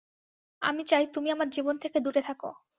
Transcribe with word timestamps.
আমি 0.61 0.81
চাই 0.85 1.03
তুমি 1.15 1.29
আমার 1.31 1.47
জীবন 1.49 1.75
থেকে 1.77 1.97
দূরে 1.99 2.21
থাক। 2.27 2.41